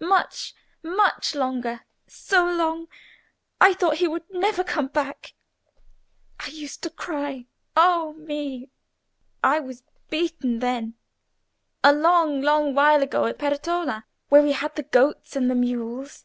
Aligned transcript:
Much—much 0.00 1.36
longer. 1.36 1.82
So 2.08 2.44
long, 2.44 2.88
I 3.60 3.72
thought 3.72 3.98
he 3.98 4.08
would 4.08 4.24
never 4.30 4.64
come 4.64 4.88
back. 4.88 5.34
I 6.40 6.48
used 6.48 6.82
to 6.82 6.90
cry. 6.90 7.46
Oh 7.76 8.12
me! 8.14 8.70
I 9.44 9.60
was 9.60 9.84
beaten 10.10 10.58
then; 10.58 10.94
a 11.84 11.92
long, 11.92 12.42
long 12.42 12.74
while 12.74 13.00
ago 13.00 13.26
at 13.26 13.38
Peretola, 13.38 14.02
where 14.28 14.42
we 14.42 14.54
had 14.54 14.74
the 14.74 14.82
goats 14.82 15.36
and 15.36 15.46
mules." 15.60 16.24